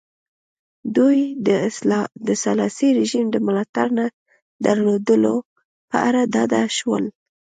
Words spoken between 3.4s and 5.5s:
ملاتړ نه درلودلو